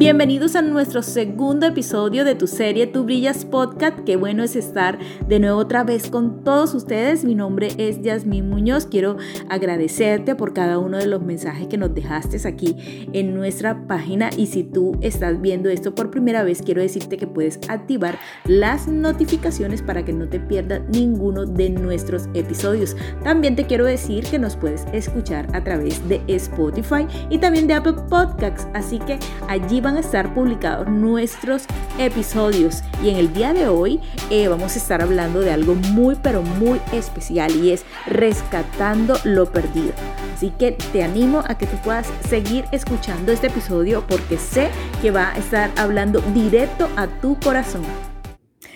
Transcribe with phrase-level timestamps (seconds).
[0.00, 3.98] Bienvenidos a nuestro segundo episodio de tu serie Tu Brillas Podcast.
[4.06, 7.22] Qué bueno es estar de nuevo otra vez con todos ustedes.
[7.22, 8.86] Mi nombre es Yasmín Muñoz.
[8.86, 9.18] Quiero
[9.50, 14.30] agradecerte por cada uno de los mensajes que nos dejaste aquí en nuestra página.
[14.38, 18.88] Y si tú estás viendo esto por primera vez, quiero decirte que puedes activar las
[18.88, 22.96] notificaciones para que no te pierdas ninguno de nuestros episodios.
[23.22, 27.74] También te quiero decir que nos puedes escuchar a través de Spotify y también de
[27.74, 28.66] Apple Podcasts.
[28.72, 31.64] Así que allí van a estar publicados nuestros
[31.98, 34.00] episodios y en el día de hoy
[34.30, 39.50] eh, vamos a estar hablando de algo muy pero muy especial y es rescatando lo
[39.50, 39.92] perdido.
[40.34, 44.70] Así que te animo a que tú puedas seguir escuchando este episodio porque sé
[45.02, 47.82] que va a estar hablando directo a tu corazón.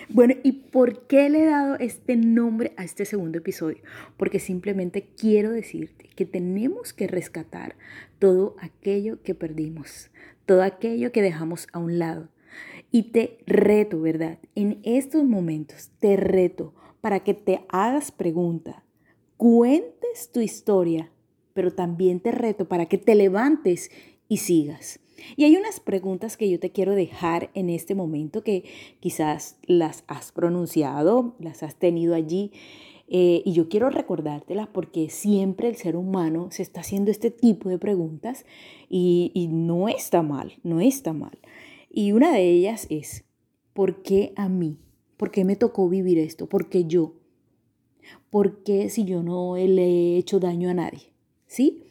[0.09, 3.79] Bueno, ¿y por qué le he dado este nombre a este segundo episodio?
[4.17, 7.75] Porque simplemente quiero decirte que tenemos que rescatar
[8.19, 10.11] todo aquello que perdimos,
[10.45, 12.29] todo aquello que dejamos a un lado.
[12.91, 14.39] Y te reto, ¿verdad?
[14.55, 18.83] En estos momentos te reto para que te hagas pregunta,
[19.37, 21.11] cuentes tu historia,
[21.53, 23.91] pero también te reto para que te levantes
[24.27, 24.99] y sigas.
[25.35, 28.63] Y hay unas preguntas que yo te quiero dejar en este momento que
[28.99, 32.51] quizás las has pronunciado, las has tenido allí.
[33.07, 37.69] Eh, y yo quiero recordártelas porque siempre el ser humano se está haciendo este tipo
[37.69, 38.45] de preguntas
[38.89, 41.37] y, no está mal, no está mal.
[41.89, 43.23] Y una de ellas es,
[43.73, 44.77] ¿por qué a mí?
[45.17, 46.47] ¿Por qué me tocó vivir esto?
[46.47, 47.13] ¿Por qué yo?
[48.29, 51.13] ¿Por qué si yo no le he hecho daño a nadie?
[51.47, 51.83] ¿Sí?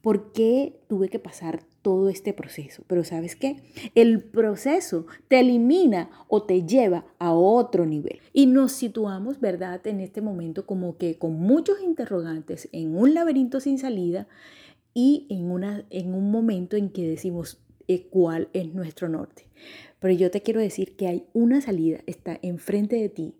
[0.00, 2.84] ¿Por qué tuve que pasar todo este proceso.
[2.86, 3.56] Pero ¿sabes qué?
[3.94, 8.20] El proceso te elimina o te lleva a otro nivel.
[8.32, 9.86] Y nos situamos, ¿verdad?
[9.86, 14.28] En este momento como que con muchos interrogantes en un laberinto sin salida
[14.94, 19.46] y en, una, en un momento en que decimos eh, cuál es nuestro norte.
[19.98, 23.34] Pero yo te quiero decir que hay una salida, está enfrente de ti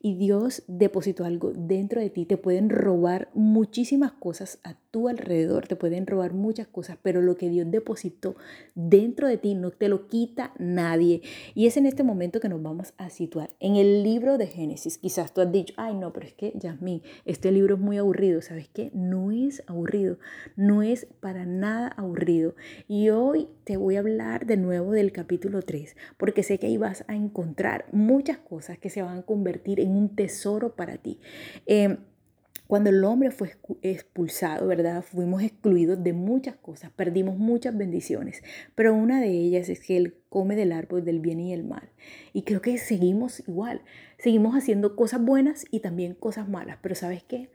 [0.00, 5.66] y Dios depositó algo dentro de ti, te pueden robar muchísimas cosas a tu alrededor,
[5.66, 8.36] te pueden robar muchas cosas, pero lo que Dios depositó
[8.74, 11.22] dentro de ti no te lo quita nadie.
[11.54, 13.50] Y es en este momento que nos vamos a situar.
[13.60, 17.02] En el libro de Génesis, quizás tú has dicho, ay no, pero es que, Yasmín,
[17.24, 18.40] este libro es muy aburrido.
[18.40, 18.90] ¿Sabes qué?
[18.94, 20.18] No es aburrido,
[20.56, 22.54] no es para nada aburrido.
[22.86, 26.76] Y hoy te voy a hablar de nuevo del capítulo 3, porque sé que ahí
[26.76, 31.20] vas a encontrar muchas cosas que se van a convertir en un tesoro para ti.
[31.66, 31.98] Em,
[32.68, 35.00] cuando el hombre fue expulsado, ¿verdad?
[35.00, 38.42] Fuimos excluidos de muchas cosas, perdimos muchas bendiciones,
[38.74, 41.88] pero una de ellas es que Él come del árbol del bien y el mal.
[42.34, 43.80] Y creo que seguimos igual,
[44.18, 47.48] seguimos haciendo cosas buenas y también cosas malas, pero ¿sabes qué?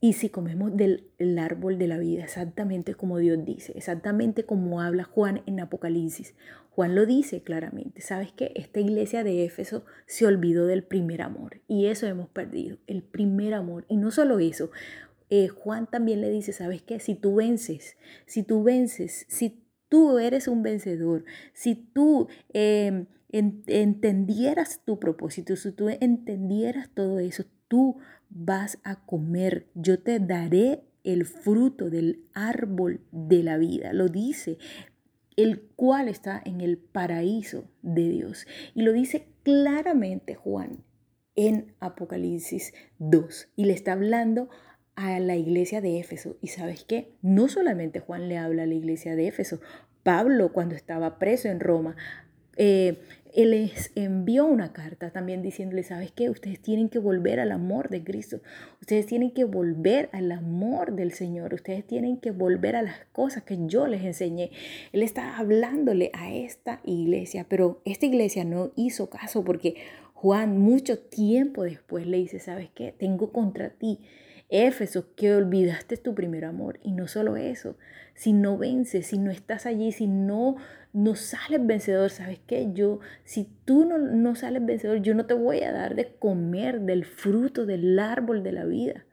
[0.00, 5.02] Y si comemos del árbol de la vida, exactamente como Dios dice, exactamente como habla
[5.02, 6.34] Juan en Apocalipsis,
[6.70, 8.52] Juan lo dice claramente, ¿sabes qué?
[8.54, 13.54] Esta iglesia de Éfeso se olvidó del primer amor y eso hemos perdido, el primer
[13.54, 13.84] amor.
[13.88, 14.70] Y no solo eso,
[15.30, 17.00] eh, Juan también le dice, ¿sabes qué?
[17.00, 24.80] Si tú vences, si tú vences, si tú eres un vencedor, si tú em, entendieras
[24.84, 27.98] tu propósito, si tú entendieras todo eso, tú
[28.30, 33.92] vas a comer, yo te daré el fruto del árbol de la vida.
[33.92, 34.58] Lo dice
[35.36, 38.46] el cual está en el paraíso de Dios.
[38.74, 40.84] Y lo dice claramente Juan
[41.36, 43.48] en Apocalipsis 2.
[43.54, 44.50] Y le está hablando
[44.96, 46.36] a la iglesia de Éfeso.
[46.42, 47.12] Y sabes qué?
[47.22, 49.60] No solamente Juan le habla a la iglesia de Éfeso.
[50.02, 51.94] Pablo, cuando estaba preso en Roma,
[52.56, 53.00] eh,
[53.34, 56.30] él les envió una carta también diciéndole, ¿sabes qué?
[56.30, 58.40] Ustedes tienen que volver al amor de Cristo.
[58.80, 61.54] Ustedes tienen que volver al amor del Señor.
[61.54, 64.50] Ustedes tienen que volver a las cosas que yo les enseñé.
[64.92, 69.76] Él está hablándole a esta iglesia, pero esta iglesia no hizo caso porque
[70.14, 72.92] Juan mucho tiempo después le dice, ¿sabes qué?
[72.96, 74.00] Tengo contra ti
[74.50, 76.80] Éfeso, que olvidaste tu primer amor.
[76.82, 77.76] Y no solo eso,
[78.14, 80.56] si no vences, si no estás allí, si no,
[80.98, 82.70] no sales vencedor, ¿sabes qué?
[82.72, 86.80] Yo, si tú no, no sales vencedor, yo no te voy a dar de comer
[86.80, 89.04] del fruto del árbol de la vida.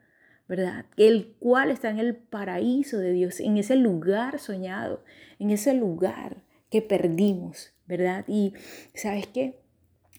[0.48, 0.86] ¿verdad?
[0.96, 5.02] El cual está en el paraíso de Dios, en ese lugar soñado,
[5.38, 8.24] en ese lugar que perdimos, ¿verdad?
[8.28, 8.54] Y
[8.94, 9.60] sabes qué?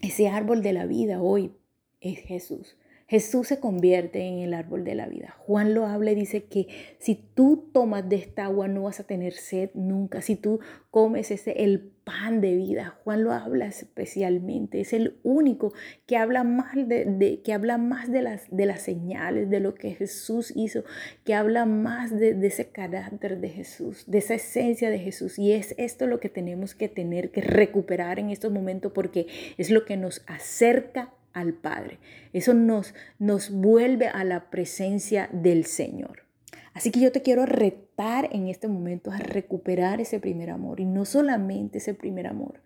[0.02, 1.54] Ese árbol de la vida hoy
[2.02, 2.76] es Jesús.
[3.08, 5.34] Jesús se convierte en el árbol de la vida.
[5.40, 6.68] Juan lo habla y dice que
[7.00, 10.22] si tú tomas de esta agua no vas a tener sed nunca.
[10.22, 10.60] Si tú
[10.92, 14.82] comes ese el pan de vida, Juan lo habla especialmente.
[14.82, 15.74] Es el único
[16.06, 19.92] que habla más de, que habla más de las de las señales de lo que
[19.92, 20.84] Jesús hizo,
[21.24, 25.40] que habla más de, de ese carácter de Jesús, de esa esencia de Jesús.
[25.40, 29.28] Y es esto lo que tenemos que tener que recuperar en estos momentos porque
[29.58, 32.00] es lo que nos acerca al Padre.
[32.34, 36.24] Eso nos, nos vuelve a la presencia del Señor.
[36.74, 40.86] Así que yo te quiero retar en este momento a recuperar ese primer amor y
[40.86, 42.62] no solamente ese primer amor,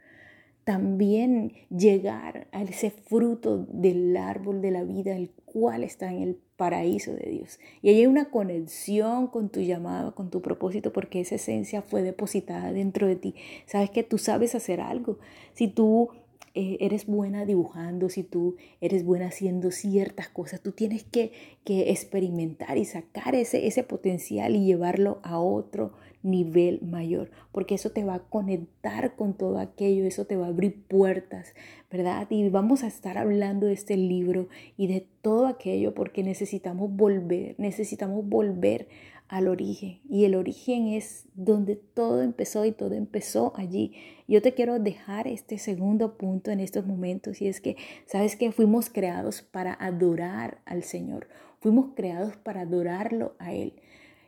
[0.63, 6.37] también llegar a ese fruto del árbol de la vida, el cual está en el
[6.55, 7.59] paraíso de Dios.
[7.81, 12.71] Y hay una conexión con tu llamado, con tu propósito, porque esa esencia fue depositada
[12.71, 13.35] dentro de ti.
[13.65, 15.17] Sabes que tú sabes hacer algo.
[15.53, 16.09] Si tú
[16.53, 21.31] eh, eres buena dibujando, si tú eres buena haciendo ciertas cosas, tú tienes que,
[21.63, 25.93] que experimentar y sacar ese, ese potencial y llevarlo a otro
[26.23, 30.49] nivel mayor, porque eso te va a conectar con todo aquello, eso te va a
[30.49, 31.53] abrir puertas,
[31.89, 32.27] ¿verdad?
[32.29, 34.47] Y vamos a estar hablando de este libro
[34.77, 38.87] y de todo aquello porque necesitamos volver, necesitamos volver
[39.31, 40.01] al origen.
[40.09, 43.93] Y el origen es donde todo empezó y todo empezó allí.
[44.27, 48.51] Yo te quiero dejar este segundo punto en estos momentos y es que, ¿sabes que
[48.51, 51.29] Fuimos creados para adorar al Señor.
[51.61, 53.73] Fuimos creados para adorarlo a Él.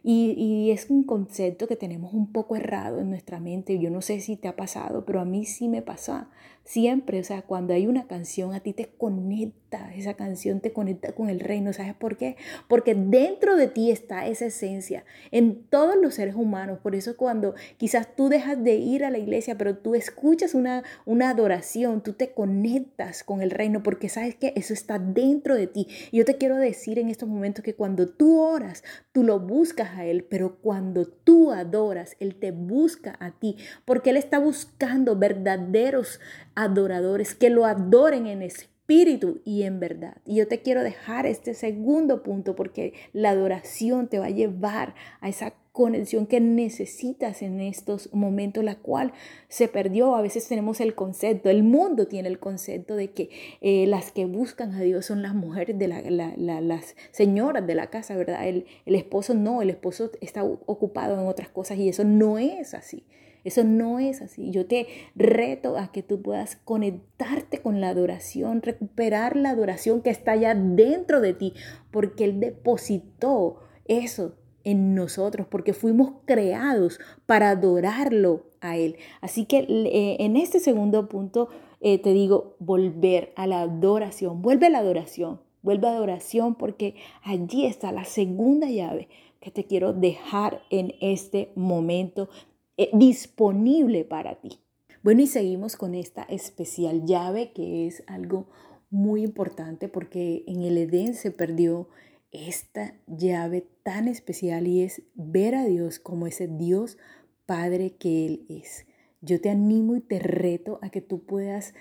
[0.03, 3.79] Y, y, es un concepto que tenemos un poco errado en nuestra mente.
[3.79, 6.27] Yo no sé si te ha pasado, pero a mí sí me pasó.
[6.65, 11.12] Siempre, o sea, cuando hay una canción, a ti te conecta, esa canción te conecta
[11.12, 11.74] con el reino.
[11.74, 12.38] ¿Sabes por qué?
[12.69, 16.80] Porque dentro de ti está esa esencia, en todos los seres humanos.
[16.81, 20.83] Por eso cuando quizás tú dejas de ir a la iglesia, pero tú escuchas una,
[21.06, 25.68] una adoración, tú te conectas con el reino, porque sabes que eso está dentro de
[25.68, 25.88] ti.
[26.13, 30.06] Yo te quiero decir en estos momentos que cuando tú oras, tú lo buscas a
[30.06, 36.21] Él, pero cuando tú adoras, Él te busca a ti, porque Él está buscando verdaderos
[36.55, 40.17] adoradores, que lo adoren en espíritu y en verdad.
[40.25, 44.95] Y yo te quiero dejar este segundo punto porque la adoración te va a llevar
[45.21, 49.11] a esa conexión que necesitas en estos momentos, la cual
[49.50, 50.15] se perdió.
[50.15, 53.29] A veces tenemos el concepto, el mundo tiene el concepto de que
[53.61, 58.15] eh, las que buscan a Dios son las mujeres, de las señoras de la casa,
[58.15, 58.47] ¿verdad?
[58.47, 62.75] El, el esposo no, el esposo está ocupado en otras cosas y eso no es
[62.75, 63.03] así.
[63.43, 64.51] Eso no es así.
[64.51, 70.09] Yo te reto a que tú puedas conectarte con la adoración, recuperar la adoración que
[70.09, 71.53] está ya dentro de ti,
[71.91, 78.97] porque Él depositó eso en nosotros, porque fuimos creados para adorarlo a Él.
[79.21, 81.49] Así que eh, en este segundo punto
[81.85, 86.55] eh, te digo, volver a la adoración, vuelve a la adoración, vuelve a la adoración,
[86.55, 89.09] porque allí está la segunda llave
[89.41, 92.29] que te quiero dejar en este momento
[92.77, 94.59] eh, disponible para ti.
[95.03, 98.47] Bueno, y seguimos con esta especial llave que es algo
[98.89, 101.89] muy importante porque en el Edén se perdió
[102.31, 106.97] esta llave tan especial y es ver a Dios como ese Dios
[107.45, 108.85] Padre que Él es.
[109.21, 111.73] Yo te animo y te reto a que tú puedas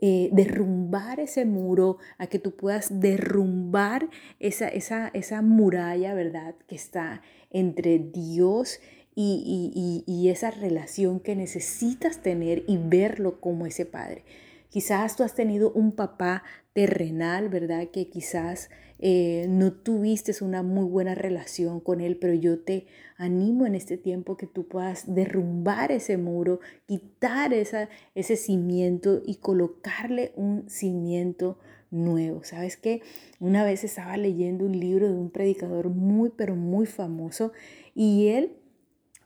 [0.00, 4.08] eh, derrumbar ese muro, a que tú puedas derrumbar
[4.40, 6.56] esa, esa, esa muralla, ¿verdad?
[6.66, 14.24] Que está entre Dios y, esa relación que necesitas tener y verlo como ese padre.
[14.70, 17.88] Quizás tú has tenido un papá terrenal, ¿verdad?
[17.88, 22.86] Que quizás eh, no tuviste una muy buena relación con él, pero yo te
[23.16, 29.36] animo en este tiempo que tú puedas derrumbar ese muro, quitar esa, ese cimiento y
[29.36, 31.58] colocarle un cimiento
[31.90, 32.42] nuevo.
[32.42, 33.02] ¿Sabes qué?
[33.40, 37.52] Una vez estaba leyendo un libro de un predicador muy, pero muy famoso
[37.94, 38.56] y él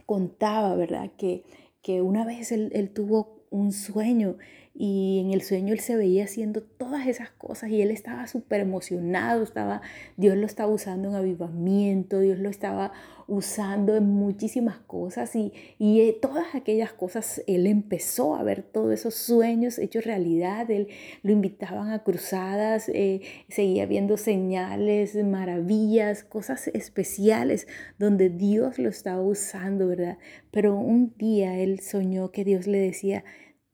[0.07, 1.11] contaba, ¿verdad?
[1.19, 1.45] Que,
[1.83, 4.37] que una vez él, él tuvo un sueño
[4.79, 8.61] y en el sueño él se veía haciendo todas esas cosas y él estaba súper
[8.61, 9.81] emocionado, estaba,
[10.19, 12.93] Dios lo estaba usando en avivamiento, Dios lo estaba
[13.27, 18.93] usando en muchísimas cosas y, y eh, todas aquellas cosas él empezó a ver todos
[18.93, 20.89] esos sueños hechos realidad, él
[21.23, 27.67] lo invitaban a cruzadas, eh, seguía viendo señales, maravillas, cosas especiales
[27.99, 30.19] donde Dios lo estaba usando, ¿verdad?
[30.51, 33.25] Pero un día él soñó que Dios le decía,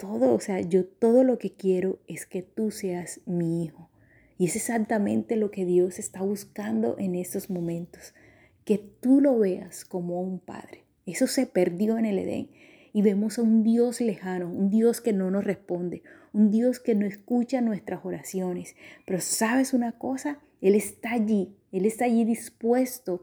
[0.02, 3.88] todo, o sea, yo todo lo que quiero es que tú seas mi hijo.
[4.36, 8.12] Y es exactamente lo que Dios está buscando en estos momentos,
[8.64, 10.82] que tú lo veas como un padre.
[11.06, 12.50] Eso se perdió en el Edén.
[12.92, 16.96] y vemos a un Dios lejano, un Dios que no nos responde, un Dios que
[16.96, 18.74] no escucha nuestras oraciones.
[19.06, 23.22] Pero sabes una cosa, Él está allí, Él está allí dispuesto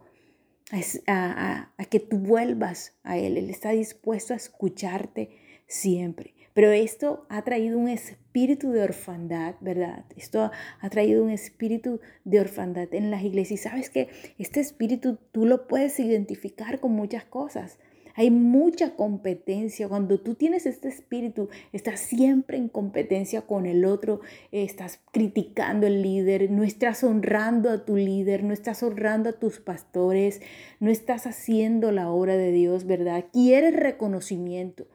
[1.07, 5.29] a, que tú vuelvas a Él, Él está dispuesto a escucharte
[5.67, 6.38] siempre.
[6.53, 10.05] Pero esto ha traído un espíritu de orfandad, ¿verdad?
[10.15, 13.59] Esto ha traído un espíritu de orfandad en las iglesias.
[13.59, 17.79] Y sabes que este espíritu tú lo puedes identificar con muchas cosas.
[18.15, 19.87] Hay mucha competencia.
[19.87, 24.19] Cuando tú tienes este espíritu, estás siempre en competencia con el otro,
[24.51, 29.61] estás criticando al líder, no estás honrando a tu líder, no estás honrando a tus
[29.61, 30.41] pastores,
[30.81, 33.23] no estás haciendo la obra de Dios, ¿verdad?
[33.31, 34.85] Quieres reconocimiento.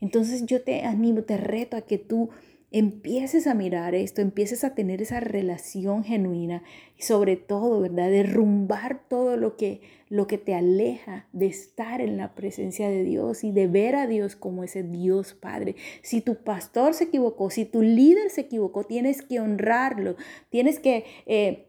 [0.00, 2.30] Entonces yo te animo, te reto a que tú
[2.72, 6.62] empieces a mirar esto, empieces a tener esa relación genuina
[6.98, 8.10] y sobre todo, ¿verdad?
[8.10, 13.44] Derrumbar todo lo que, lo que te aleja de estar en la presencia de Dios
[13.44, 15.76] y de ver a Dios como ese Dios Padre.
[16.02, 20.16] Si tu pastor se equivocó, si tu líder se equivocó, tienes que honrarlo,
[20.50, 21.04] tienes que...
[21.26, 21.62] Eh,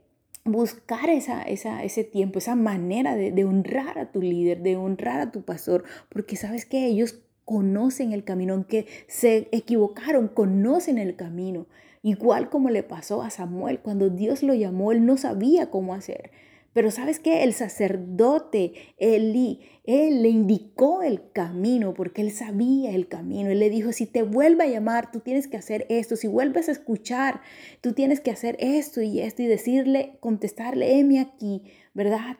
[0.49, 5.19] buscar esa, esa, ese tiempo, esa manera de, de honrar a tu líder, de honrar
[5.19, 11.15] a tu pastor, porque sabes que ellos conocen el camino, aunque se equivocaron, conocen el
[11.15, 11.65] camino.
[12.03, 16.29] Igual como le pasó a Samuel, cuando Dios lo llamó, él no sabía cómo hacer.
[16.73, 23.07] Pero sabes qué, el sacerdote Eli, él le indicó el camino porque él sabía el
[23.07, 23.49] camino.
[23.49, 26.17] Él le dijo, si te vuelve a llamar, tú tienes que hacer esto.
[26.17, 27.39] Si vuelves a escuchar,
[27.79, 31.63] tú tienes que hacer esto y esto y decirle, contestarle, heme aquí,
[31.93, 32.35] ¿verdad?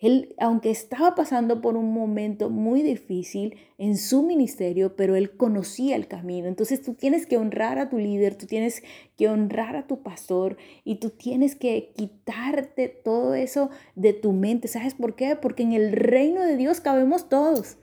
[0.00, 5.96] Él, aunque estaba pasando por un momento muy difícil en su ministerio, pero él conocía
[5.96, 6.48] el camino.
[6.48, 8.82] Entonces tú tienes que honrar a tu líder, tú tienes
[9.16, 14.68] que honrar a tu pastor y tú tienes que quitarte todo eso de tu mente.
[14.68, 15.36] ¿Sabes por qué?
[15.36, 17.78] Porque en el reino de Dios cabemos todos.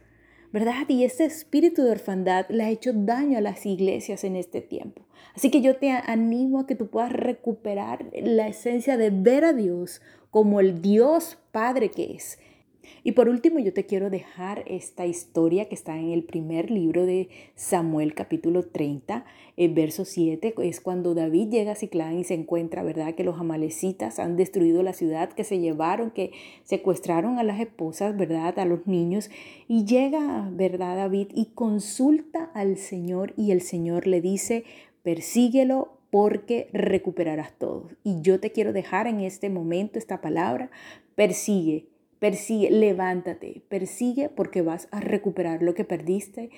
[0.52, 0.84] ¿verdad?
[0.90, 5.06] Y ese espíritu de orfandad le ha hecho daño a las iglesias en este tiempo.
[5.34, 9.54] Así que yo te animo a que tú puedas recuperar la esencia de ver a
[9.54, 10.02] Dios
[10.32, 12.40] como el Dios Padre que es.
[13.04, 17.06] Y por último, yo te quiero dejar esta historia que está en el primer libro
[17.06, 19.26] de Samuel, capítulo 30,
[19.58, 23.40] el verso 7, es cuando David llega a Ciclán y se encuentra, ¿verdad?, que los
[23.40, 26.32] amalecitas han destruido la ciudad, que se llevaron, que
[26.64, 29.30] secuestraron a las esposas, ¿verdad?, a los niños.
[29.68, 34.64] Y llega, ¿verdad?, David y consulta al Señor y el Señor le dice,
[35.04, 37.90] persíguelo porque recuperarás todo.
[38.04, 40.70] Y yo te quiero dejar en este momento esta palabra,
[41.16, 41.88] persigue,
[42.20, 46.52] persigue, levántate, persigue porque vas a recuperar lo que perdiste.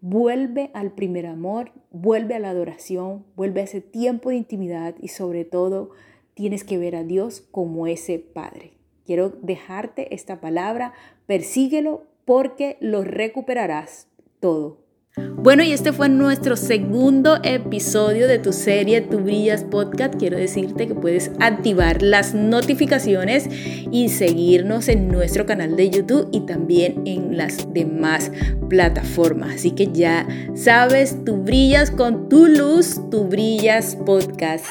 [0.00, 5.08] Vuelve al primer amor, vuelve a la adoración, vuelve a ese tiempo de intimidad y
[5.08, 5.90] sobre todo
[6.34, 8.74] tienes que ver a Dios como ese Padre.
[9.06, 10.92] Quiero dejarte esta palabra,
[11.26, 14.06] persíguelo porque lo recuperarás
[14.38, 14.87] todo.
[15.16, 20.14] Bueno, y este fue nuestro segundo episodio de tu serie Tu Brillas Podcast.
[20.16, 23.48] Quiero decirte que puedes activar las notificaciones
[23.90, 28.30] y seguirnos en nuestro canal de YouTube y también en las demás
[28.68, 29.54] plataformas.
[29.54, 34.66] Así que ya sabes, tú brillas con tu luz, tu brillas podcast.